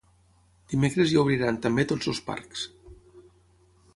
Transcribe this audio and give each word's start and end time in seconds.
Dimecres 0.71 1.11
ja 1.11 1.19
obriran 1.25 1.59
també 1.67 1.85
tots 1.93 2.11
els 2.13 2.21
parcs. 2.31 2.65